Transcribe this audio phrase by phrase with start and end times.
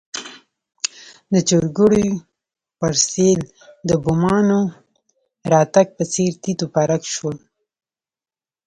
[1.33, 2.13] د چرګوړیو
[2.79, 3.39] پر سېل
[3.89, 4.59] د بومانو
[5.51, 7.37] راتګ په څېر تیت و پرک شول.